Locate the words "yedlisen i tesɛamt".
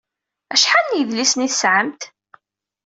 0.97-2.01